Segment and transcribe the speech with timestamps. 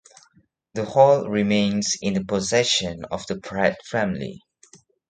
[0.73, 4.41] The hall remains in the possession of the Pratt family.